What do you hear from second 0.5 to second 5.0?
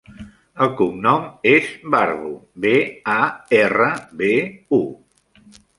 El cognom és Barbu: be, a, erra, be, u.